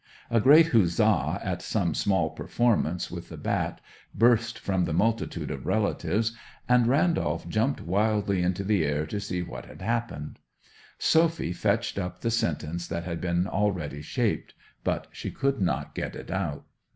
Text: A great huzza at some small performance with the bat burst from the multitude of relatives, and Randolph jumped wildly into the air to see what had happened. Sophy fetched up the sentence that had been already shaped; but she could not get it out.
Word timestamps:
A 0.31 0.39
great 0.41 0.69
huzza 0.69 1.39
at 1.43 1.61
some 1.61 1.93
small 1.93 2.31
performance 2.31 3.11
with 3.11 3.29
the 3.29 3.37
bat 3.37 3.79
burst 4.15 4.57
from 4.57 4.85
the 4.85 4.93
multitude 4.95 5.51
of 5.51 5.67
relatives, 5.67 6.35
and 6.67 6.87
Randolph 6.87 7.47
jumped 7.47 7.81
wildly 7.81 8.41
into 8.41 8.63
the 8.63 8.83
air 8.83 9.05
to 9.05 9.19
see 9.19 9.43
what 9.43 9.67
had 9.67 9.83
happened. 9.83 10.39
Sophy 10.97 11.53
fetched 11.53 11.99
up 11.99 12.21
the 12.21 12.31
sentence 12.31 12.87
that 12.87 13.03
had 13.03 13.21
been 13.21 13.45
already 13.45 14.01
shaped; 14.01 14.55
but 14.83 15.05
she 15.11 15.29
could 15.29 15.61
not 15.61 15.93
get 15.93 16.15
it 16.15 16.31
out. 16.31 16.65